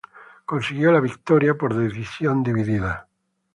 Consiguió 0.47 0.91
la 0.91 0.99
victoria 0.99 1.53
por 1.55 1.75
decisión 1.75 2.41
dividida. 2.41 3.07